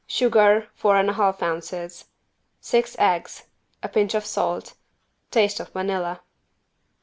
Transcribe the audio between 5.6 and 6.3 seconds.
vanilla.